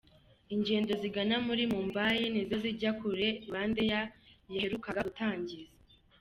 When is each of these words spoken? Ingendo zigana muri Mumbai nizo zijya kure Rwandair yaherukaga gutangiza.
Ingendo 0.55 0.91
zigana 1.01 1.35
muri 1.47 1.63
Mumbai 1.71 2.23
nizo 2.33 2.55
zijya 2.63 2.91
kure 2.99 3.27
Rwandair 3.45 4.03
yaherukaga 4.53 5.01
gutangiza. 5.07 5.71